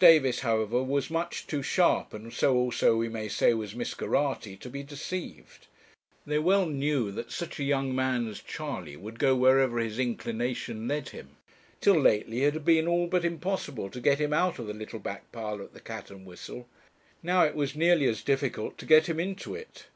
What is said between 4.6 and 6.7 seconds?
be deceived. They well